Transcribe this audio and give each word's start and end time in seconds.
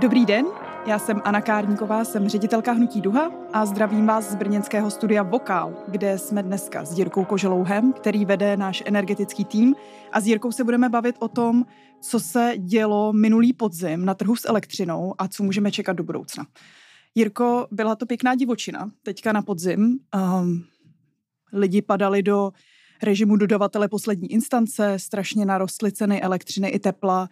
Dobrý 0.00 0.26
den, 0.26 0.46
já 0.86 0.98
jsem 0.98 1.22
Anna 1.24 1.40
Kárníková, 1.40 2.04
jsem 2.04 2.28
ředitelka 2.28 2.72
Hnutí 2.72 3.00
Duha 3.00 3.30
a 3.52 3.66
zdravím 3.66 4.06
vás 4.06 4.30
z 4.30 4.34
brněnského 4.34 4.90
studia 4.90 5.22
Vokál, 5.22 5.84
kde 5.88 6.18
jsme 6.18 6.42
dneska 6.42 6.84
s 6.84 6.98
Jirkou 6.98 7.24
Koželouhem, 7.24 7.92
který 7.92 8.24
vede 8.24 8.56
náš 8.56 8.82
energetický 8.86 9.44
tým 9.44 9.74
a 10.12 10.20
s 10.20 10.26
Jirkou 10.26 10.52
se 10.52 10.64
budeme 10.64 10.88
bavit 10.88 11.16
o 11.18 11.28
tom, 11.28 11.66
co 12.00 12.20
se 12.20 12.52
dělo 12.58 13.12
minulý 13.12 13.52
podzim 13.52 14.04
na 14.04 14.14
trhu 14.14 14.36
s 14.36 14.48
elektřinou 14.48 15.14
a 15.18 15.28
co 15.28 15.42
můžeme 15.42 15.70
čekat 15.72 15.92
do 15.92 16.04
budoucna. 16.04 16.46
Jirko, 17.14 17.66
byla 17.70 17.96
to 17.96 18.06
pěkná 18.06 18.34
divočina 18.34 18.90
teďka 19.02 19.32
na 19.32 19.42
podzim. 19.42 19.98
Um, 20.14 20.64
lidi 21.52 21.82
padali 21.82 22.22
do 22.22 22.52
režimu 23.02 23.36
dodavatele 23.36 23.88
poslední 23.88 24.32
instance, 24.32 24.98
strašně 24.98 25.46
narostly 25.46 25.92
ceny 25.92 26.22
elektřiny 26.22 26.68
i 26.68 26.78
tepla. 26.78 27.28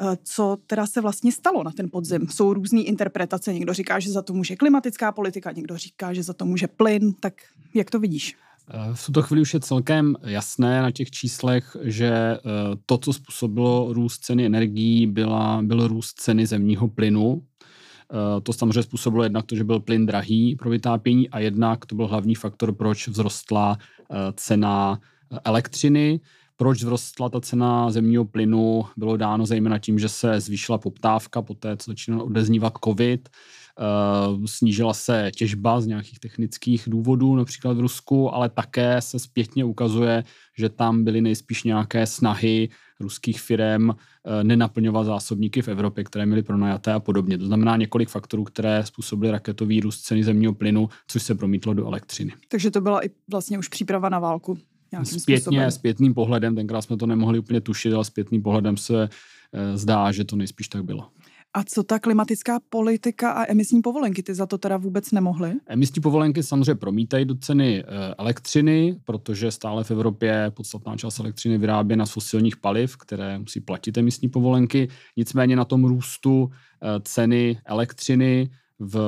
Eh, 0.00 0.16
co 0.24 0.56
teda 0.66 0.86
se 0.86 1.00
vlastně 1.00 1.32
stalo 1.32 1.64
na 1.64 1.70
ten 1.70 1.90
podzim? 1.90 2.28
Jsou 2.28 2.52
různé 2.52 2.80
interpretace. 2.80 3.52
Někdo 3.52 3.74
říká, 3.74 4.00
že 4.00 4.10
za 4.10 4.22
to 4.22 4.32
může 4.32 4.56
klimatická 4.56 5.12
politika, 5.12 5.52
někdo 5.52 5.76
říká, 5.76 6.14
že 6.14 6.22
za 6.22 6.32
to 6.32 6.44
může 6.44 6.66
plyn. 6.66 7.12
Tak 7.20 7.34
jak 7.74 7.90
to 7.90 8.00
vidíš? 8.00 8.36
Eh, 8.70 8.94
v 8.94 9.06
tuto 9.06 9.22
chvíli 9.22 9.42
už 9.42 9.54
je 9.54 9.60
celkem 9.60 10.16
jasné 10.22 10.82
na 10.82 10.90
těch 10.90 11.10
číslech, 11.10 11.76
že 11.82 12.08
eh, 12.08 12.38
to, 12.86 12.98
co 12.98 13.12
způsobilo 13.12 13.92
růst 13.92 14.18
ceny 14.18 14.46
energií, 14.46 15.06
byla, 15.06 15.62
byl 15.62 15.88
růst 15.88 16.20
ceny 16.20 16.46
zemního 16.46 16.88
plynu. 16.88 17.42
To 18.42 18.52
samozřejmě 18.52 18.82
způsobilo 18.82 19.24
jednak 19.24 19.46
to, 19.46 19.56
že 19.56 19.64
byl 19.64 19.80
plyn 19.80 20.06
drahý 20.06 20.56
pro 20.56 20.70
vytápění 20.70 21.30
a 21.30 21.38
jednak 21.38 21.86
to 21.86 21.94
byl 21.94 22.06
hlavní 22.06 22.34
faktor, 22.34 22.72
proč 22.72 23.08
vzrostla 23.08 23.78
cena 24.34 25.00
elektřiny. 25.44 26.20
Proč 26.58 26.78
vzrostla 26.78 27.28
ta 27.28 27.40
cena 27.40 27.90
zemního 27.90 28.24
plynu, 28.24 28.84
bylo 28.96 29.16
dáno 29.16 29.46
zejména 29.46 29.78
tím, 29.78 29.98
že 29.98 30.08
se 30.08 30.40
zvýšila 30.40 30.78
poptávka 30.78 31.42
po 31.42 31.54
té, 31.54 31.76
co 31.76 31.90
začínal 31.90 32.22
odeznívat 32.22 32.72
covid, 32.84 33.28
Uh, 33.80 34.44
snížila 34.44 34.94
se 34.94 35.30
těžba 35.36 35.80
z 35.80 35.86
nějakých 35.86 36.18
technických 36.18 36.84
důvodů, 36.86 37.36
například 37.36 37.76
v 37.76 37.80
Rusku, 37.80 38.34
ale 38.34 38.48
také 38.48 39.00
se 39.00 39.18
zpětně 39.18 39.64
ukazuje, 39.64 40.24
že 40.58 40.68
tam 40.68 41.04
byly 41.04 41.20
nejspíš 41.20 41.64
nějaké 41.64 42.06
snahy 42.06 42.68
ruských 43.00 43.40
firm 43.40 43.88
uh, 43.88 43.94
nenaplňovat 44.42 45.06
zásobníky 45.06 45.62
v 45.62 45.68
Evropě, 45.68 46.04
které 46.04 46.26
měly 46.26 46.42
pronajaté 46.42 46.92
a 46.92 47.00
podobně. 47.00 47.38
To 47.38 47.46
znamená 47.46 47.76
několik 47.76 48.08
faktorů, 48.08 48.44
které 48.44 48.86
způsobily 48.86 49.32
raketový 49.32 49.80
růst 49.80 50.00
ceny 50.00 50.24
zemního 50.24 50.54
plynu, 50.54 50.88
což 51.06 51.22
se 51.22 51.34
promítlo 51.34 51.74
do 51.74 51.86
elektřiny. 51.86 52.32
Takže 52.48 52.70
to 52.70 52.80
byla 52.80 53.04
i 53.06 53.10
vlastně 53.30 53.58
už 53.58 53.68
příprava 53.68 54.08
na 54.08 54.18
válku. 54.18 54.58
Zpětně, 55.04 55.40
způsobem. 55.40 55.70
zpětným 55.70 56.14
pohledem, 56.14 56.54
tenkrát 56.54 56.82
jsme 56.82 56.96
to 56.96 57.06
nemohli 57.06 57.38
úplně 57.38 57.60
tušit, 57.60 57.92
ale 57.92 58.04
zpětným 58.04 58.42
pohledem 58.42 58.76
se 58.76 59.08
e, 59.52 59.76
zdá, 59.76 60.12
že 60.12 60.24
to 60.24 60.36
nejspíš 60.36 60.68
tak 60.68 60.84
bylo. 60.84 61.08
A 61.54 61.64
co 61.64 61.82
ta 61.82 61.98
klimatická 61.98 62.58
politika 62.68 63.30
a 63.30 63.50
emisní 63.50 63.82
povolenky, 63.82 64.22
ty 64.22 64.34
za 64.34 64.46
to 64.46 64.58
teda 64.58 64.76
vůbec 64.76 65.12
nemohly? 65.12 65.52
Emisní 65.66 66.02
povolenky 66.02 66.42
samozřejmě 66.42 66.74
promítají 66.74 67.24
do 67.24 67.34
ceny 67.34 67.78
e, 67.78 67.84
elektřiny, 68.18 68.96
protože 69.04 69.50
stále 69.50 69.84
v 69.84 69.90
Evropě 69.90 70.50
podstatná 70.50 70.96
část 70.96 71.20
elektřiny 71.20 71.58
vyráběna 71.58 72.06
z 72.06 72.10
fosilních 72.10 72.56
paliv, 72.56 72.96
které 72.96 73.38
musí 73.38 73.60
platit 73.60 73.98
emisní 73.98 74.28
povolenky. 74.28 74.88
Nicméně 75.16 75.56
na 75.56 75.64
tom 75.64 75.84
růstu 75.84 76.50
e, 76.50 77.00
ceny 77.00 77.58
elektřiny 77.64 78.50
v 78.80 78.98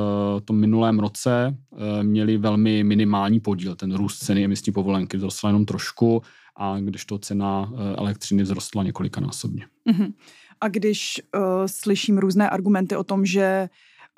tom 0.45 0.57
minulém 0.57 0.99
roce 0.99 1.57
eh, 1.73 2.03
měli 2.03 2.37
velmi 2.37 2.85
minimální 2.85 3.41
podíl. 3.41 3.75
Ten 3.75 3.95
růst 3.95 4.19
ceny 4.19 4.45
emisní 4.45 4.73
povolenky 4.73 5.17
vzrostla 5.17 5.49
jenom 5.49 5.65
trošku, 5.65 6.23
a 6.57 6.79
když 6.81 7.05
to 7.05 7.19
cena 7.19 7.73
eh, 7.73 7.97
elektřiny 7.97 8.43
vzrostla 8.43 8.83
několikanásobně. 8.83 9.67
Uh-huh. 9.91 10.13
A 10.61 10.69
když 10.69 11.23
uh, 11.35 11.43
slyším 11.67 12.19
různé 12.19 12.51
argumenty 12.51 12.97
o 12.97 13.05
tom, 13.05 13.27
že 13.27 13.69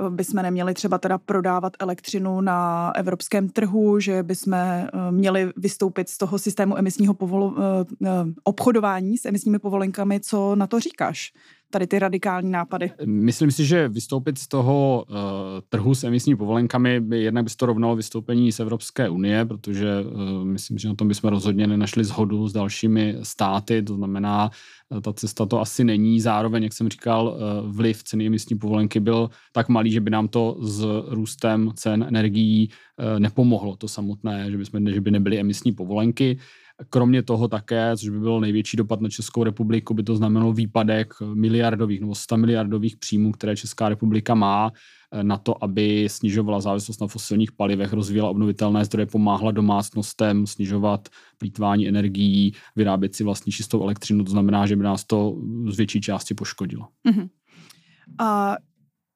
bychom 0.09 0.43
neměli 0.43 0.75
třeba 0.75 0.99
teda 0.99 1.19
prodávat 1.19 1.73
elektřinu 1.79 2.41
na 2.41 2.93
evropském 2.97 3.49
trhu, 3.49 4.01
že 4.01 4.23
bychom 4.23 4.57
měli 5.11 5.53
vystoupit 5.57 6.09
z 6.09 6.19
toho 6.19 6.39
systému 6.39 6.79
emisního 6.79 7.15
povolo- 7.15 7.55
obchodování 8.45 9.19
s 9.19 9.25
emisními 9.25 9.59
povolenkami. 9.59 10.21
Co 10.21 10.57
na 10.57 10.67
to 10.67 10.81
říkáš? 10.81 11.33
Tady 11.73 11.87
ty 11.87 11.99
radikální 11.99 12.51
nápady? 12.51 12.91
Myslím 13.05 13.51
si, 13.51 13.67
že 13.67 13.89
vystoupit 13.89 14.39
z 14.39 14.49
toho 14.49 15.05
uh, 15.09 15.17
trhu 15.69 15.95
s 15.95 16.05
emisními 16.05 16.37
povolenkami 16.37 17.01
by 17.01 17.23
jednak 17.23 17.45
by 17.45 17.51
to 17.57 17.67
rovnalo 17.67 17.97
vystoupení 17.97 18.53
z 18.53 18.61
Evropské 18.61 19.09
unie, 19.09 19.45
protože 19.45 20.01
uh, 20.01 20.45
myslím, 20.45 20.79
že 20.79 20.89
na 20.89 20.95
tom 20.95 21.09
bychom 21.09 21.31
rozhodně 21.31 21.67
nenašli 21.67 22.05
zhodu 22.05 22.49
s 22.49 22.53
dalšími 22.53 23.17
státy, 23.23 23.83
to 23.83 23.95
znamená, 23.95 24.51
uh, 24.91 25.01
ta 25.01 25.13
cesta 25.13 25.47
to 25.47 25.61
asi 25.61 25.85
není. 25.85 26.21
Zároveň, 26.21 26.63
jak 26.63 26.73
jsem 26.73 26.89
říkal, 26.89 27.39
vliv 27.67 28.03
ceny 28.03 28.27
emisní 28.27 28.59
povolenky 28.59 29.01
byl 29.01 29.31
tak 29.53 29.69
malý, 29.69 29.91
že 29.91 30.01
by 30.01 30.11
nám 30.11 30.29
to 30.29 30.57
s 30.61 30.85
růstem 31.09 31.71
cen 31.75 32.05
energií 32.09 32.71
nepomohlo 33.19 33.77
to 33.77 33.89
samotné, 33.89 34.51
že, 34.51 34.59
bychom, 34.59 34.89
že 34.93 35.01
by 35.01 35.11
nebyly 35.11 35.41
emisní 35.41 35.73
povolenky. 35.73 36.39
Kromě 36.91 37.23
toho 37.23 37.49
také, 37.49 37.97
což 37.97 38.09
by 38.09 38.21
byl 38.21 38.41
největší 38.41 38.77
dopad 38.77 39.01
na 39.01 39.09
Českou 39.09 39.45
republiku, 39.45 39.95
by 39.95 40.03
to 40.03 40.17
znamenalo 40.17 40.53
výpadek 40.53 41.15
miliardových 41.35 42.01
nebo 42.01 42.15
100 42.15 42.37
miliardových 42.37 42.97
příjmů, 42.97 43.33
které 43.33 43.57
Česká 43.57 43.89
republika 43.89 44.35
má 44.35 44.73
eh, 45.13 45.25
na 45.25 45.39
to, 45.39 45.65
aby 45.65 46.09
snižovala 46.11 46.61
závislost 46.61 47.01
na 47.01 47.07
fosilních 47.07 47.53
palivech, 47.53 47.93
rozvíjela 47.93 48.31
obnovitelné 48.31 48.85
zdroje, 48.85 49.07
pomáhla 49.07 49.51
domácnostem 49.51 50.47
snižovat 50.47 51.09
plítvání 51.39 51.89
energií, 51.89 52.53
vyrábět 52.77 53.15
si 53.15 53.25
vlastní 53.25 53.53
čistou 53.53 53.83
elektřinu. 53.83 54.25
To 54.25 54.31
znamená, 54.31 54.67
že 54.67 54.77
by 54.77 54.85
nás 54.85 55.05
to 55.05 55.37
z 55.69 55.77
větší 55.77 56.01
části 56.01 56.35
poškodilo. 56.35 56.89
Uh-huh. 57.09 57.29
A 58.19 58.57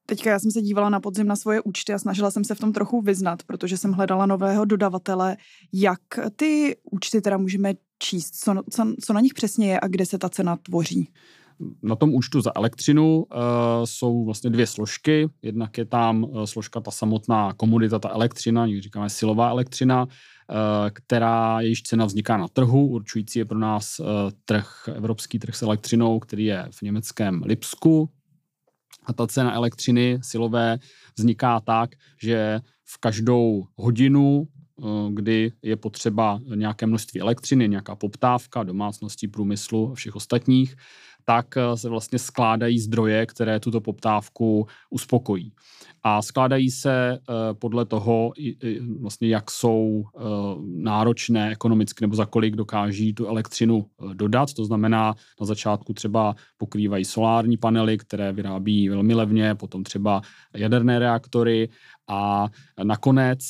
Teďka 0.07 0.31
já 0.31 0.39
jsem 0.39 0.51
se 0.51 0.63
dívala 0.63 0.89
na 0.89 1.01
podzim 1.01 1.27
na 1.27 1.37
svoje 1.37 1.61
účty 1.61 1.93
a 1.93 1.99
snažila 1.99 2.31
jsem 2.31 2.45
se 2.45 2.55
v 2.55 2.59
tom 2.59 2.73
trochu 2.73 3.01
vyznat, 3.01 3.43
protože 3.43 3.77
jsem 3.77 3.93
hledala 3.93 4.27
nového 4.27 4.65
dodavatele, 4.65 5.37
jak 5.73 6.01
ty 6.37 6.77
účty 6.91 7.21
teda 7.21 7.37
můžeme 7.37 7.75
číst, 7.99 8.35
co, 8.35 8.55
co, 8.71 8.95
co 9.05 9.13
na 9.13 9.21
nich 9.21 9.35
přesně 9.35 9.73
je 9.73 9.81
a 9.81 9.89
kde 9.89 10.07
se 10.07 10.19
ta 10.19 10.29
cena 10.29 10.57
tvoří. 10.57 11.09
Na 11.83 11.97
tom 11.97 12.15
účtu 12.15 12.41
za 12.41 12.51
elektřinu 12.55 13.17
uh, 13.17 13.25
jsou 13.85 14.25
vlastně 14.25 14.51
dvě 14.51 14.67
složky. 14.67 15.29
Jednak 15.43 15.79
je 15.79 15.85
tam 15.85 16.25
uh, 16.25 16.45
složka 16.45 16.81
ta 16.81 16.91
samotná 16.91 17.53
komodita, 17.53 17.99
ta 17.99 18.09
elektřina, 18.09 18.67
někdy 18.67 18.81
říkáme 18.81 19.11
silová 19.11 19.49
elektřina, 19.49 20.05
uh, 20.05 20.11
která 20.93 21.61
jejíž 21.61 21.83
cena 21.83 22.05
vzniká 22.05 22.37
na 22.37 22.49
trhu. 22.49 22.87
Určující 22.87 23.39
je 23.39 23.45
pro 23.45 23.59
nás 23.59 24.01
uh, 24.01 24.07
trh, 24.45 24.89
evropský 24.95 25.39
trh 25.39 25.57
s 25.57 25.63
elektřinou, 25.63 26.19
který 26.19 26.45
je 26.45 26.69
v 26.71 26.83
německém 26.83 27.43
Lipsku, 27.43 28.09
a 29.07 29.13
ta 29.13 29.27
cena 29.27 29.55
elektřiny 29.55 30.19
silové 30.23 30.79
vzniká 31.17 31.61
tak, 31.61 31.91
že 32.23 32.61
v 32.85 32.99
každou 32.99 33.67
hodinu, 33.77 34.49
eh, 34.49 34.85
kdy 35.13 35.53
je 35.63 35.77
potřeba 35.77 36.41
nějaké 36.55 36.87
množství 36.87 37.21
elektřiny, 37.21 37.69
nějaká 37.69 37.97
poptávka 37.97 38.63
domácností, 38.63 39.29
průmyslu 39.29 39.93
a 39.93 39.95
všech 39.95 40.17
ostatních, 40.17 40.77
tak 41.29 41.57
eh, 41.57 41.77
se 41.77 41.89
vlastně 41.89 42.19
skládají 42.19 42.79
zdroje, 42.79 43.27
které 43.27 43.61
tuto 43.61 43.81
poptávku 43.81 44.67
uspokojí 44.91 45.53
a 46.09 46.23
skládají 46.23 46.71
se 46.71 47.19
uh, 47.19 47.35
podle 47.59 47.85
toho, 47.85 48.33
vlastně 49.01 49.29
jak 49.29 49.51
jsou 49.51 50.05
uh, 50.13 50.23
náročné 50.67 51.51
ekonomicky 51.51 52.05
nebo 52.05 52.17
za 52.17 52.27
kolik 52.27 52.57
dokáží 52.57 53.13
tu 53.13 53.27
elektřinu 53.27 53.87
dodat. 54.15 54.53
To 54.53 54.65
znamená, 54.65 55.15
na 55.41 55.47
začátku 55.47 55.93
třeba 55.93 56.35
pokrývají 56.57 57.05
solární 57.05 57.57
panely, 57.57 57.99
které 57.99 58.33
vyrábí 58.33 58.89
velmi 58.89 59.15
levně, 59.15 59.55
potom 59.55 59.85
třeba 59.85 60.23
jaderné 60.55 60.99
reaktory 60.99 61.69
a 62.09 62.49
nakonec 62.83 63.41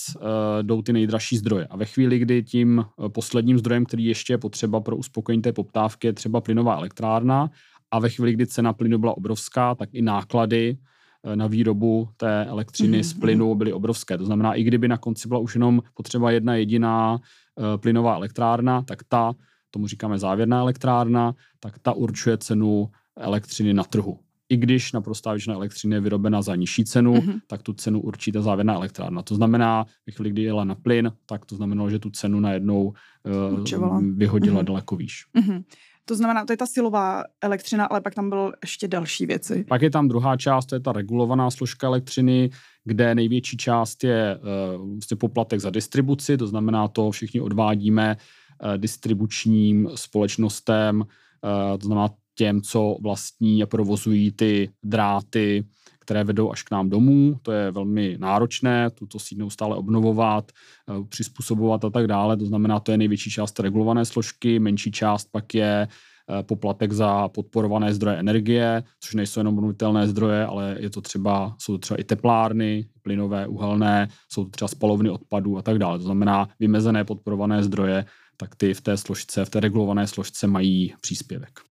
jdou 0.63 0.83
ty 0.83 0.93
nejdražší 0.93 1.37
zdroje. 1.37 1.67
A 1.67 1.77
ve 1.77 1.85
chvíli, 1.85 2.19
kdy 2.19 2.43
tím 2.43 2.85
posledním 3.09 3.59
zdrojem, 3.59 3.85
který 3.85 4.05
ještě 4.05 4.33
je 4.33 4.39
potřeba 4.39 4.81
pro 4.81 4.97
uspokojení 4.97 5.43
té 5.43 5.53
poptávky, 5.53 6.07
je 6.07 6.13
třeba 6.13 6.41
plynová 6.41 6.77
elektrárna, 6.77 7.51
a 7.97 7.99
ve 7.99 8.09
chvíli, 8.09 8.33
kdy 8.33 8.47
cena 8.47 8.73
plynu 8.73 8.99
byla 8.99 9.17
obrovská, 9.17 9.75
tak 9.75 9.89
i 9.93 10.03
náklady 10.03 10.79
Eh, 11.27 11.37
na 11.37 11.47
výrobu 11.47 12.09
té 12.17 12.45
elektřiny 12.45 13.01
mm-hmm. 13.01 13.11
z 13.11 13.21
plynu 13.21 13.55
byly 13.55 13.73
obrovské. 13.73 14.19
To 14.19 14.25
znamená, 14.25 14.55
i 14.55 14.63
kdyby 14.63 14.89
na 14.89 14.97
konci 14.97 15.29
byla 15.29 15.41
už 15.41 15.55
jenom 15.55 15.83
potřeba 15.95 16.31
jedna 16.31 16.55
jediná 16.55 17.13
uh, 17.15 17.65
plynová 17.77 18.15
elektrárna, 18.15 18.83
tak 18.83 19.03
ta, 19.09 19.33
tomu 19.71 19.87
říkáme 19.87 20.19
závěrná 20.19 20.59
elektrárna, 20.59 21.35
tak 21.61 21.79
ta 21.79 21.93
určuje 21.93 22.39
cenu 22.39 22.91
elektřiny 23.17 23.75
na 23.75 23.85
trhu. 23.85 24.19
I 24.49 24.57
když 24.57 24.93
naprostá 24.93 25.33
většina 25.33 25.55
elektřiny 25.55 25.97
je 25.97 26.01
vyrobena 26.01 26.43
za 26.43 26.57
nižší 26.57 26.85
cenu, 26.85 27.15
mm-hmm. 27.15 27.41
tak 27.47 27.63
tu 27.63 27.73
cenu 27.73 28.01
určí 28.01 28.33
ta 28.33 28.43
závěrná 28.43 28.75
elektrárna. 28.75 29.23
To 29.23 29.35
znamená, 29.35 29.87
ve 30.07 30.13
chvíli, 30.13 30.31
kdy 30.31 30.43
jela 30.43 30.65
na 30.65 30.75
plyn, 30.75 31.13
tak 31.27 31.47
to 31.47 31.57
znamenalo, 31.57 31.91
že 31.91 31.99
tu 31.99 32.11
cenu 32.11 32.41
najednou 32.41 32.87
uh, 32.87 34.01
vyhodila 34.17 34.61
mm-hmm. 34.61 34.65
daleko 34.65 34.97
výš. 34.97 35.25
Mm-hmm. 35.39 35.65
To 36.09 36.15
znamená, 36.15 36.45
to 36.45 36.53
je 36.53 36.57
ta 36.57 36.67
silová 36.67 37.23
elektřina, 37.41 37.85
ale 37.85 38.01
pak 38.01 38.15
tam 38.15 38.29
bylo 38.29 38.53
ještě 38.63 38.89
další 38.89 39.27
věci. 39.27 39.65
Pak 39.69 39.83
je 39.83 39.91
tam 39.91 40.09
druhá 40.09 40.37
část, 40.37 40.67
to 40.67 40.75
je 40.75 40.81
ta 40.81 40.93
regulovaná 40.93 41.51
složka 41.51 41.87
elektřiny, 41.87 42.51
kde 42.85 43.15
největší 43.15 43.57
část 43.57 44.05
je 44.05 44.39
uh, 44.39 44.91
vlastně 44.91 45.17
poplatek 45.17 45.61
za 45.61 45.71
distribuci, 45.71 46.37
to 46.37 46.47
znamená 46.47 46.89
to 46.89 47.11
všichni 47.11 47.41
odvádíme 47.41 48.17
uh, 48.17 48.77
distribučním 48.77 49.89
společnostem, 49.95 51.01
uh, 51.01 51.79
to 51.79 51.87
znamená 51.87 52.09
těm, 52.37 52.63
co 52.63 52.97
vlastní 53.01 53.63
a 53.63 53.67
provozují 53.67 54.33
ty 54.33 54.71
dráty, 54.83 55.65
které 56.07 56.25
vedou 56.25 56.53
až 56.53 56.63
k 56.63 56.71
nám 56.71 56.91
domů. 56.91 57.39
To 57.43 57.53
je 57.53 57.71
velmi 57.71 58.17
náročné, 58.19 58.91
tuto 58.91 59.19
síť 59.19 59.39
neustále 59.39 59.77
obnovovat, 59.77 60.53
eh, 60.53 61.05
přizpůsobovat 61.09 61.85
a 61.85 61.91
tak 61.91 62.07
dále. 62.07 62.37
To 62.37 62.47
znamená, 62.47 62.81
to 62.81 62.93
je 62.93 62.99
největší 62.99 63.31
část 63.31 63.61
regulované 63.61 64.05
složky, 64.05 64.59
menší 64.59 64.91
část 64.91 65.29
pak 65.33 65.55
je 65.55 65.89
eh, 65.89 66.43
poplatek 66.43 66.93
za 66.93 67.29
podporované 67.29 67.95
zdroje 67.95 68.17
energie, 68.17 68.83
což 69.01 69.15
nejsou 69.15 69.41
jenom 69.41 69.59
obnovitelné 69.59 70.09
zdroje, 70.09 70.47
ale 70.47 70.77
je 70.79 70.91
to 70.91 71.01
třeba, 71.01 71.55
jsou 71.59 71.73
to 71.73 71.79
třeba 71.79 72.01
i 72.01 72.05
teplárny, 72.05 72.87
plynové, 73.03 73.47
uhelné, 73.47 74.09
jsou 74.33 74.45
to 74.45 74.51
třeba 74.51 74.69
spalovny 74.69 75.11
odpadů 75.11 75.59
a 75.59 75.63
tak 75.63 75.79
dále. 75.79 75.99
To 75.99 76.05
znamená 76.05 76.49
vymezené 76.59 77.05
podporované 77.05 77.63
zdroje, 77.63 78.05
tak 78.37 78.55
ty 78.55 78.75
v 78.75 78.81
té 78.81 78.97
složce, 78.97 79.45
v 79.45 79.51
té 79.51 79.61
regulované 79.61 80.07
složce 80.07 80.47
mají 80.47 80.95
příspěvek 81.01 81.67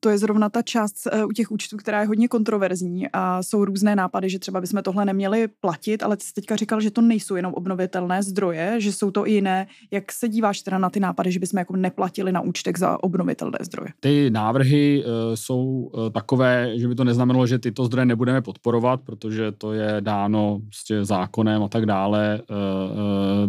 to 0.00 0.08
je 0.08 0.18
zrovna 0.18 0.48
ta 0.48 0.62
část 0.62 1.06
eh, 1.06 1.24
u 1.24 1.32
těch 1.32 1.50
účtů, 1.50 1.76
která 1.76 2.00
je 2.00 2.06
hodně 2.06 2.28
kontroverzní 2.28 3.08
a 3.12 3.42
jsou 3.42 3.64
různé 3.64 3.96
nápady, 3.96 4.30
že 4.30 4.38
třeba 4.38 4.60
bychom 4.60 4.82
tohle 4.82 5.04
neměli 5.04 5.48
platit, 5.60 6.02
ale 6.02 6.16
ty 6.16 6.24
jsi 6.24 6.32
teďka 6.32 6.56
říkal, 6.56 6.80
že 6.80 6.90
to 6.90 7.00
nejsou 7.00 7.34
jenom 7.36 7.54
obnovitelné 7.54 8.22
zdroje, 8.22 8.74
že 8.78 8.92
jsou 8.92 9.10
to 9.10 9.26
i 9.26 9.32
jiné. 9.32 9.66
Jak 9.90 10.12
se 10.12 10.28
díváš 10.28 10.60
teda 10.62 10.78
na 10.78 10.90
ty 10.90 11.00
nápady, 11.00 11.32
že 11.32 11.40
bychom 11.40 11.58
jako 11.58 11.76
neplatili 11.76 12.32
na 12.32 12.40
účtech 12.40 12.76
za 12.76 13.02
obnovitelné 13.02 13.58
zdroje? 13.60 13.88
Ty 14.00 14.30
návrhy 14.30 15.04
uh, 15.04 15.12
jsou 15.34 15.64
uh, 15.64 16.10
takové, 16.10 16.78
že 16.78 16.88
by 16.88 16.94
to 16.94 17.04
neznamenalo, 17.04 17.46
že 17.46 17.58
tyto 17.58 17.84
zdroje 17.84 18.06
nebudeme 18.06 18.42
podporovat, 18.42 19.00
protože 19.00 19.52
to 19.52 19.72
je 19.72 19.96
dáno 20.00 20.60
prostě 20.64 21.04
zákonem 21.04 21.62
a 21.62 21.68
tak 21.68 21.86
dále. 21.86 22.42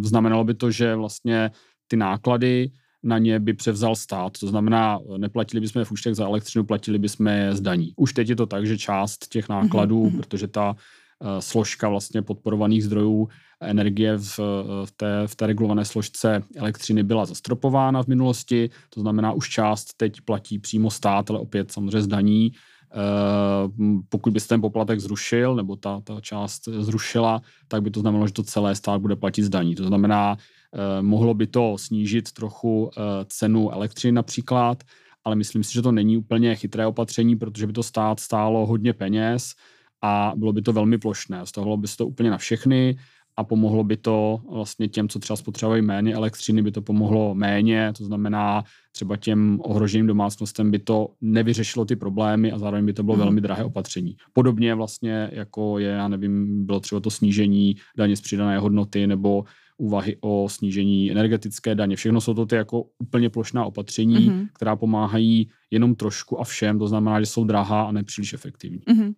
Znamenalo 0.01 0.43
by 0.43 0.53
to, 0.53 0.71
že 0.71 0.95
vlastně 0.95 1.51
ty 1.87 1.97
náklady 1.97 2.71
na 3.03 3.17
ně 3.17 3.39
by 3.39 3.53
převzal 3.53 3.95
stát. 3.95 4.37
To 4.39 4.47
znamená, 4.47 4.99
neplatili 5.17 5.61
bychom 5.61 5.85
v 5.85 5.91
účtech 5.91 6.15
za 6.15 6.25
elektřinu, 6.25 6.65
platili 6.65 6.99
bychom 6.99 7.27
je 7.27 7.55
z 7.55 7.61
daní. 7.61 7.93
Už 7.95 8.13
teď 8.13 8.29
je 8.29 8.35
to 8.35 8.45
tak, 8.45 8.65
že 8.65 8.77
část 8.77 9.27
těch 9.27 9.49
nákladů, 9.49 10.05
mm-hmm. 10.05 10.17
protože 10.17 10.47
ta 10.47 10.69
uh, 10.71 11.27
složka 11.39 11.89
vlastně 11.89 12.21
podporovaných 12.21 12.83
zdrojů 12.83 13.29
energie 13.61 14.17
v, 14.17 14.39
v, 14.85 14.91
té, 14.97 15.23
v 15.27 15.35
té 15.35 15.47
regulované 15.47 15.85
složce 15.85 16.43
elektřiny 16.55 17.03
byla 17.03 17.25
zastropována 17.25 18.03
v 18.03 18.07
minulosti, 18.07 18.69
to 18.89 19.01
znamená, 19.01 19.31
už 19.31 19.49
část 19.49 19.93
teď 19.97 20.21
platí 20.21 20.59
přímo 20.59 20.91
stát, 20.91 21.29
ale 21.29 21.39
opět 21.39 21.71
samozřejmě 21.71 22.01
z 22.01 22.07
daní. 22.07 22.51
Uh, 22.91 24.01
pokud 24.09 24.33
byste 24.33 24.49
ten 24.49 24.61
poplatek 24.61 24.99
zrušil, 24.99 25.55
nebo 25.55 25.75
ta, 25.75 26.01
ta 26.03 26.21
část 26.21 26.67
zrušila, 26.67 27.41
tak 27.67 27.81
by 27.81 27.91
to 27.91 27.99
znamenalo, 27.99 28.27
že 28.27 28.33
to 28.33 28.43
celé 28.43 28.75
stát 28.75 29.01
bude 29.01 29.15
platit 29.15 29.43
z 29.43 29.49
daní. 29.49 29.75
To 29.75 29.87
znamená, 29.87 30.37
Eh, 30.37 30.60
mohlo 31.01 31.33
by 31.33 31.47
to 31.47 31.77
snížit 31.77 32.31
trochu 32.31 32.91
eh, 32.97 33.01
cenu 33.27 33.71
elektřiny 33.71 34.11
například, 34.11 34.83
ale 35.23 35.35
myslím 35.35 35.63
si, 35.63 35.73
že 35.73 35.81
to 35.81 35.91
není 35.91 36.17
úplně 36.17 36.55
chytré 36.55 36.87
opatření, 36.87 37.35
protože 37.35 37.67
by 37.67 37.73
to 37.73 37.83
stát 37.83 38.19
stálo 38.19 38.65
hodně 38.65 38.93
peněz 38.93 39.53
a 40.01 40.33
bylo 40.35 40.53
by 40.53 40.61
to 40.61 40.73
velmi 40.73 40.97
plošné. 40.97 41.45
Stahlo 41.45 41.77
by 41.77 41.87
se 41.87 41.97
to 41.97 42.07
úplně 42.07 42.31
na 42.31 42.37
všechny 42.37 42.97
a 43.37 43.43
pomohlo 43.43 43.83
by 43.83 43.97
to 43.97 44.41
vlastně 44.51 44.87
těm, 44.87 45.09
co 45.09 45.19
třeba 45.19 45.37
spotřebují 45.37 45.81
méně 45.81 46.13
elektřiny, 46.13 46.61
by 46.61 46.71
to 46.71 46.81
pomohlo 46.81 47.35
méně, 47.35 47.93
to 47.97 48.05
znamená 48.05 48.63
třeba 48.91 49.17
těm 49.17 49.59
ohroženým 49.63 50.07
domácnostem 50.07 50.71
by 50.71 50.79
to 50.79 51.09
nevyřešilo 51.21 51.85
ty 51.85 51.95
problémy 51.95 52.51
a 52.51 52.57
zároveň 52.57 52.85
by 52.85 52.93
to 52.93 53.03
bylo 53.03 53.15
mm. 53.15 53.23
velmi 53.23 53.41
drahé 53.41 53.63
opatření. 53.63 54.15
Podobně 54.33 54.75
vlastně 54.75 55.29
jako 55.33 55.79
je, 55.79 55.89
já 55.89 56.07
nevím, 56.07 56.65
bylo 56.65 56.79
třeba 56.79 57.01
to 57.01 57.09
snížení 57.09 57.75
daně 57.97 58.15
z 58.15 58.21
přidané 58.21 58.59
hodnoty 58.59 59.07
nebo 59.07 59.43
úvahy 59.81 60.17
o 60.21 60.49
snížení 60.49 61.11
energetické 61.11 61.75
daně. 61.75 61.95
Všechno 61.95 62.21
jsou 62.21 62.33
to 62.33 62.45
ty 62.45 62.55
jako 62.55 62.83
úplně 62.99 63.29
plošná 63.29 63.65
opatření, 63.65 64.29
mm-hmm. 64.29 64.47
která 64.53 64.75
pomáhají 64.75 65.49
jenom 65.71 65.95
trošku 65.95 66.39
a 66.41 66.43
všem, 66.43 66.79
to 66.79 66.87
znamená, 66.87 67.19
že 67.19 67.25
jsou 67.25 67.43
drahá 67.43 67.83
a 67.83 67.91
nepříliš 67.91 68.33
efektivní. 68.33 68.79
Mm-hmm. 68.79 69.13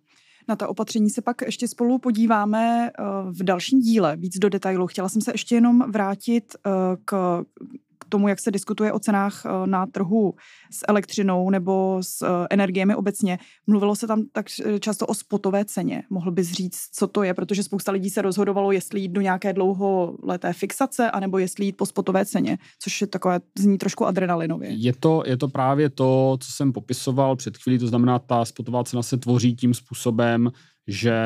Na 0.48 0.56
ta 0.56 0.68
opatření 0.68 1.10
se 1.10 1.22
pak 1.22 1.42
ještě 1.42 1.68
spolu 1.68 1.98
podíváme 1.98 2.88
eh, 2.88 3.02
v 3.30 3.42
dalším 3.42 3.80
díle, 3.80 4.16
víc 4.16 4.38
do 4.38 4.48
detailu. 4.48 4.86
Chtěla 4.86 5.08
jsem 5.08 5.22
se 5.22 5.32
ještě 5.34 5.54
jenom 5.54 5.90
vrátit 5.90 6.44
eh, 6.54 6.70
k 7.04 7.44
tomu, 8.14 8.28
jak 8.28 8.40
se 8.40 8.50
diskutuje 8.50 8.92
o 8.92 8.98
cenách 8.98 9.42
eh, 9.46 9.66
na 9.66 9.86
trhu 9.86 10.34
s 10.70 10.84
elektřinou 10.88 11.50
nebo 11.50 11.98
s 12.00 12.22
eh, 12.22 12.46
energiemi 12.50 12.94
obecně. 12.94 13.38
Mluvilo 13.66 13.96
se 13.96 14.06
tam 14.06 14.22
tak 14.32 14.46
eh, 14.64 14.78
často 14.78 15.06
o 15.06 15.14
spotové 15.14 15.64
ceně. 15.64 16.02
Mohl 16.10 16.30
bys 16.30 16.52
říct, 16.52 16.78
co 16.92 17.06
to 17.06 17.22
je, 17.22 17.34
protože 17.34 17.62
spousta 17.62 17.92
lidí 17.92 18.10
se 18.10 18.22
rozhodovalo, 18.22 18.72
jestli 18.72 19.00
jít 19.00 19.08
do 19.08 19.20
nějaké 19.20 19.52
dlouholeté 19.52 20.52
fixace, 20.52 21.10
anebo 21.10 21.38
jestli 21.38 21.64
jít 21.64 21.76
po 21.76 21.86
spotové 21.86 22.24
ceně, 22.24 22.58
což 22.78 23.00
je 23.00 23.06
takové, 23.06 23.40
zní 23.58 23.78
trošku 23.78 24.06
adrenalinově. 24.06 24.70
Je 24.70 24.92
to, 25.00 25.22
je 25.26 25.36
to 25.36 25.48
právě 25.48 25.90
to, 25.90 26.38
co 26.40 26.52
jsem 26.52 26.72
popisoval 26.72 27.36
před 27.36 27.56
chvílí, 27.56 27.78
to 27.78 27.86
znamená, 27.86 28.18
ta 28.18 28.44
spotová 28.44 28.84
cena 28.84 29.02
se 29.02 29.16
tvoří 29.16 29.56
tím 29.56 29.74
způsobem, 29.74 30.50
že 30.86 31.16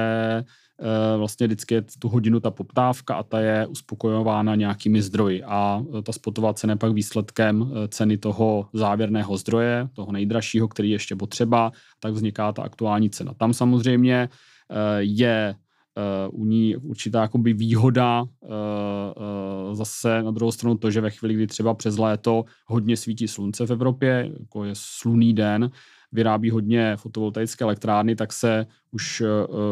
vlastně 1.16 1.46
vždycky 1.46 1.74
je 1.74 1.82
tu 1.98 2.08
hodinu 2.08 2.40
ta 2.40 2.50
poptávka 2.50 3.14
a 3.14 3.22
ta 3.22 3.40
je 3.40 3.66
uspokojována 3.66 4.54
nějakými 4.54 5.02
zdroji 5.02 5.42
a 5.44 5.82
eh, 5.98 6.02
ta 6.02 6.12
spotová 6.12 6.54
cena 6.54 6.72
je 6.72 6.76
pak 6.76 6.92
výsledkem 6.92 7.62
eh, 7.62 7.88
ceny 7.88 8.18
toho 8.18 8.68
závěrného 8.72 9.36
zdroje, 9.36 9.88
toho 9.92 10.12
nejdražšího, 10.12 10.68
který 10.68 10.90
je 10.90 10.94
ještě 10.94 11.16
potřeba, 11.16 11.72
tak 12.00 12.12
vzniká 12.12 12.52
ta 12.52 12.62
aktuální 12.62 13.10
cena. 13.10 13.34
Tam 13.34 13.54
samozřejmě 13.54 14.28
je 14.98 15.54
u 16.30 16.44
ní 16.44 16.76
určitá 16.76 17.22
jakoby 17.22 17.52
výhoda 17.52 18.24
zase 19.72 20.22
na 20.22 20.30
druhou 20.30 20.52
stranu 20.52 20.78
to, 20.78 20.90
že 20.90 21.00
ve 21.00 21.10
chvíli, 21.10 21.34
kdy 21.34 21.46
třeba 21.46 21.74
přes 21.74 21.98
léto 21.98 22.44
hodně 22.66 22.96
svítí 22.96 23.28
slunce 23.28 23.66
v 23.66 23.70
Evropě, 23.70 24.30
jako 24.40 24.64
je 24.64 24.72
slunný 24.74 25.34
den, 25.34 25.70
vyrábí 26.12 26.50
hodně 26.50 26.96
fotovoltaické 26.96 27.64
elektrárny, 27.64 28.16
tak 28.16 28.32
se 28.32 28.66
už 28.90 29.20
eh, 29.20 29.26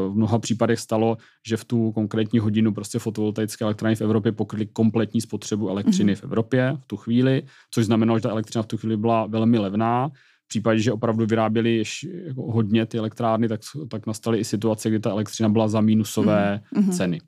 v 0.09 0.13
mnoha 0.15 0.39
případech 0.39 0.81
stalo, 0.81 1.17
že 1.47 1.57
v 1.57 1.65
tu 1.65 1.93
konkrétní 1.93 2.39
hodinu 2.39 2.75
prostě 2.75 2.99
fotovoltaické 2.99 3.65
elektrárny 3.65 3.97
v 3.97 4.01
Evropě 4.01 4.33
pokryly 4.33 4.67
kompletní 4.67 5.21
spotřebu 5.21 5.69
elektřiny 5.69 6.13
mm-hmm. 6.13 6.21
v 6.21 6.25
Evropě 6.25 6.77
v 6.81 6.87
tu 6.87 6.97
chvíli, 6.97 7.43
což 7.71 7.87
znamenalo, 7.87 8.19
že 8.19 8.23
ta 8.23 8.31
elektřina 8.31 8.63
v 8.63 8.67
tu 8.67 8.77
chvíli 8.77 8.97
byla 8.97 9.27
velmi 9.27 9.59
levná. 9.59 10.11
V 10.47 10.49
případě, 10.49 10.81
že 10.81 10.93
opravdu 10.93 11.27
vyráběli 11.27 11.83
jako 12.27 12.53
hodně 12.53 12.87
ty 12.87 12.99
elektrárny, 12.99 13.49
tak, 13.49 13.61
tak 13.89 14.07
nastaly 14.07 14.39
i 14.39 14.45
situace, 14.45 14.89
kdy 14.89 15.01
ta 15.01 15.11
elektřina 15.11 15.49
byla 15.49 15.69
za 15.69 15.81
mínusové 15.81 16.61
mm-hmm. 16.75 16.97
ceny. 16.97 17.21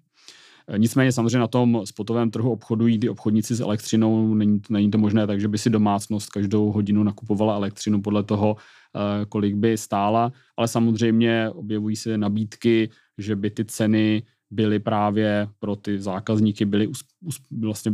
Nicméně 0.76 1.12
samozřejmě 1.12 1.38
na 1.38 1.46
tom 1.46 1.80
spotovém 1.84 2.30
trhu 2.30 2.52
obchodují 2.52 2.98
ty 2.98 3.08
obchodníci 3.08 3.54
s 3.54 3.60
elektřinou, 3.60 4.34
není, 4.34 4.60
není 4.70 4.90
to 4.90 4.98
možné 4.98 5.26
tak, 5.26 5.40
že 5.40 5.48
by 5.48 5.58
si 5.58 5.70
domácnost 5.70 6.30
každou 6.30 6.72
hodinu 6.72 7.02
nakupovala 7.02 7.54
elektřinu 7.54 8.02
podle 8.02 8.22
toho, 8.22 8.56
eh, 8.56 9.24
kolik 9.24 9.54
by 9.54 9.76
stála, 9.76 10.32
ale 10.56 10.68
samozřejmě 10.68 11.50
objevují 11.50 11.96
se 11.96 12.18
nabídky, 12.18 12.90
že 13.18 13.36
by 13.36 13.50
ty 13.50 13.64
ceny 13.64 14.22
byly 14.50 14.78
právě 14.78 15.48
pro 15.58 15.76
ty 15.76 16.00
zákazníky 16.00 16.64
byly 16.64 16.86
us, 16.86 17.04
us, 17.20 17.40
vlastně 17.60 17.92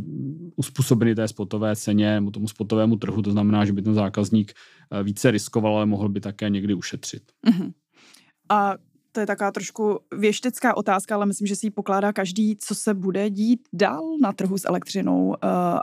uspůsobeny 0.56 1.14
té 1.14 1.28
spotové 1.28 1.76
ceně 1.76 2.22
tomu 2.32 2.48
spotovému 2.48 2.96
trhu, 2.96 3.22
to 3.22 3.30
znamená, 3.30 3.64
že 3.64 3.72
by 3.72 3.82
ten 3.82 3.94
zákazník 3.94 4.52
eh, 4.90 5.02
více 5.02 5.30
riskoval, 5.30 5.76
ale 5.76 5.86
mohl 5.86 6.08
by 6.08 6.20
také 6.20 6.50
někdy 6.50 6.74
ušetřit. 6.74 7.22
Uh-huh. 7.46 7.72
A 8.48 8.74
to 9.12 9.20
je 9.20 9.26
taková 9.26 9.52
trošku 9.52 9.98
věštecká 10.18 10.76
otázka, 10.76 11.14
ale 11.14 11.26
myslím, 11.26 11.46
že 11.46 11.56
si 11.56 11.66
ji 11.66 11.70
pokládá 11.70 12.12
každý, 12.12 12.56
co 12.56 12.74
se 12.74 12.94
bude 12.94 13.30
dít 13.30 13.60
dál 13.72 14.02
na 14.22 14.32
trhu 14.32 14.58
s 14.58 14.68
elektřinou 14.68 15.26
uh, 15.26 15.34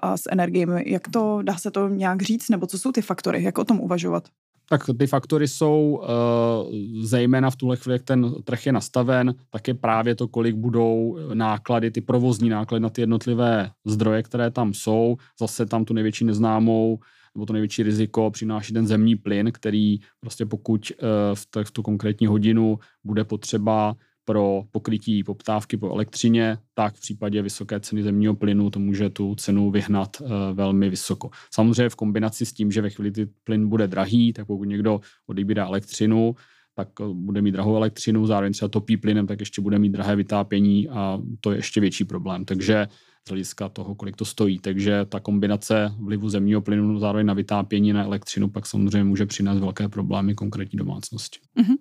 a 0.01 0.18
s 0.18 0.22
energiemi. 0.32 0.84
Jak 0.88 1.08
to, 1.08 1.42
dá 1.42 1.58
se 1.58 1.72
to 1.72 1.88
nějak 1.88 2.22
říct, 2.22 2.50
nebo 2.50 2.68
co 2.68 2.80
jsou 2.80 2.92
ty 2.92 3.01
faktory, 3.01 3.44
jak 3.44 3.58
o 3.58 3.66
tom 3.66 3.80
uvažovat? 3.80 4.30
Tak 4.72 4.82
ty 5.00 5.08
faktory 5.08 5.48
jsou 5.48 6.01
uh, 6.01 7.04
zejména 7.04 7.50
v 7.50 7.56
tuhle 7.56 7.78
chvíli, 7.78 7.96
jak 7.96 8.04
ten 8.04 8.34
trh 8.44 8.66
je 8.66 8.72
nastaven, 8.72 9.36
tak 9.50 9.68
je 9.68 9.74
právě 9.74 10.16
to, 10.16 10.28
kolik 10.28 10.56
budou 10.56 11.18
náklady, 11.34 11.92
ty 11.92 12.01
provozní 12.01 12.50
náklady 12.50 12.82
na 12.82 12.90
ty 12.90 13.01
jednotlivé 13.01 13.72
zdroje, 13.86 14.24
které 14.24 14.51
tam 14.51 14.74
jsou. 14.74 15.18
Zase 15.40 15.66
tam 15.66 15.86
tu 15.86 15.94
největší 15.94 16.25
neznámou 16.25 17.00
nebo 17.36 17.46
to 17.46 17.54
největší 17.54 17.84
riziko 17.84 18.32
přináší 18.32 18.74
ten 18.74 18.88
zemní 18.88 19.16
plyn, 19.16 19.51
který 19.51 20.00
prostě 20.20 20.46
pokud 20.46 20.92
eh, 20.92 21.63
v 21.63 21.72
tu 21.72 21.82
konkrétní 21.82 22.28
hodinu 22.28 22.80
bude 23.04 23.24
potřeba 23.24 23.96
pro 24.25 24.63
pokrytí 24.72 25.24
poptávky 25.24 25.78
po 25.78 25.94
elektřině, 25.94 26.58
tak 26.74 26.96
v 26.96 27.01
případě 27.01 27.42
vysoké 27.42 27.80
ceny 27.80 28.04
zemního 28.04 28.36
plynu 28.36 28.70
to 28.70 28.80
může 28.80 29.10
tu 29.10 29.36
cenu 29.36 29.72
vyhnat 29.72 30.22
uh, 30.22 30.30
velmi 30.54 30.90
vysoko. 30.90 31.30
Samozřejmě 31.54 31.90
v 31.90 31.96
kombinaci 31.96 32.46
s 32.46 32.54
tím, 32.54 32.72
že 32.72 32.82
ve 32.82 32.90
chvíli 32.90 33.12
ty 33.12 33.30
plyn 33.44 33.70
bude 33.70 33.88
drahý, 33.88 34.34
tak 34.34 34.48
pokud 34.48 34.63
někdo 34.63 35.01
odebírá 35.28 35.66
elektřinu, 35.66 36.36
tak 36.75 36.90
eh, 37.01 37.13
bude 37.13 37.42
mít 37.42 37.51
drahou 37.51 37.75
elektřinu, 37.75 38.25
zároveň 38.25 38.54
třeba 38.54 38.70
topí 38.70 38.98
plynem, 38.98 39.28
tak 39.28 39.40
ještě 39.40 39.62
bude 39.62 39.80
mít 39.80 39.90
drahé 39.90 40.16
vytápění 40.16 40.90
a 40.90 41.20
to 41.40 41.51
je 41.51 41.58
ještě 41.58 41.82
větší 41.82 42.04
problém. 42.04 42.46
Takže 42.46 42.88
z 43.28 43.30
hlediska 43.30 43.70
toho, 43.70 43.96
kolik 43.96 44.16
to 44.16 44.25
stojí. 44.25 44.60
Takže 44.60 45.06
ta 45.06 45.20
kombinace 45.20 45.94
vlivu 46.00 46.30
zemního 46.30 46.62
plynu 46.62 47.00
zároveň 47.00 47.25
na 47.25 47.34
vytápění 47.34 47.94
na 47.94 48.04
elektřinu 48.04 48.50
pak 48.50 48.66
samozřejmě 48.66 49.04
může 49.04 49.25
přinést 49.25 49.60
velké 49.60 49.90
problémy 49.90 50.36
konkrétní 50.36 50.78
domácnosti. 50.78 51.40
Mm-hmm. 51.58 51.75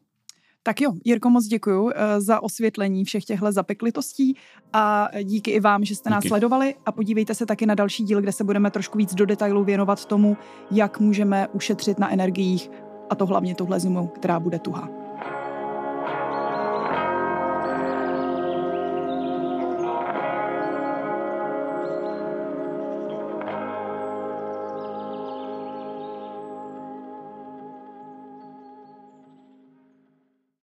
Tak 0.62 0.80
jo, 0.80 0.92
Jirko, 1.04 1.30
moc 1.30 1.46
děkuji 1.46 1.82
uh, 1.82 1.90
za 2.18 2.42
osvětlení 2.42 3.04
všech 3.04 3.24
těchto 3.24 3.52
zapeklitostí 3.52 4.36
a 4.72 5.08
díky 5.22 5.50
i 5.50 5.60
vám, 5.60 5.84
že 5.84 5.96
jste 5.96 6.10
díky. 6.10 6.14
nás 6.14 6.24
sledovali 6.24 6.74
a 6.86 6.92
podívejte 6.92 7.34
se 7.34 7.46
taky 7.46 7.66
na 7.66 7.74
další 7.74 8.04
díl, 8.04 8.20
kde 8.20 8.32
se 8.32 8.44
budeme 8.44 8.70
trošku 8.70 8.98
víc 8.98 9.14
do 9.14 9.26
detailu 9.26 9.64
věnovat 9.64 10.04
tomu, 10.04 10.36
jak 10.70 11.00
můžeme 11.00 11.48
ušetřit 11.48 11.98
na 11.98 12.12
energiích 12.12 12.70
a 13.10 13.14
to 13.14 13.26
hlavně 13.26 13.54
tuhle 13.54 13.80
zimu, 13.80 14.06
která 14.06 14.40
bude 14.40 14.58
tuhá. 14.58 14.99